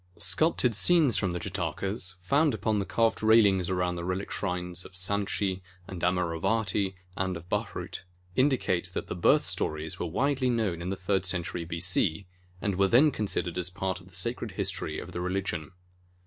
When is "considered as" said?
13.11-13.69